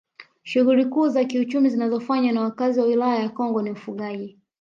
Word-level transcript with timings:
Shughuli 0.43 0.85
kuu 0.85 1.07
za 1.09 1.25
kiuchumu 1.25 1.67
zinazofanywa 1.69 2.31
na 2.33 2.41
wakazi 2.41 2.79
wa 2.79 2.85
Wilaya 2.85 3.19
ya 3.23 3.29
Kongwa 3.29 3.63
ni 3.63 3.71
ufugaji 3.71 4.39